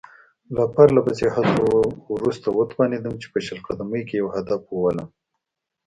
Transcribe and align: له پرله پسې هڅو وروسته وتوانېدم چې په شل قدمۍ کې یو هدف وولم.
له 0.55 0.63
پرله 0.73 1.01
پسې 1.07 1.27
هڅو 1.35 1.67
وروسته 2.13 2.47
وتوانېدم 2.51 3.13
چې 3.21 3.27
په 3.33 3.39
شل 3.45 3.59
قدمۍ 3.67 4.01
کې 4.07 4.15
یو 4.21 4.27
هدف 4.35 4.61
وولم. 4.67 5.07